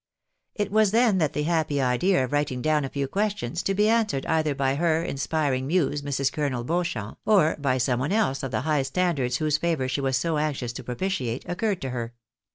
[0.55, 3.87] It was then that the happy idea of writing down a few questions, to be
[3.87, 6.31] answered either by her in spiring muse, Mrs.
[6.33, 10.17] Colonel Beauchamp, or by some one else of the high standers whose favour she was
[10.17, 12.15] so anxious to propitiate, occurred to her.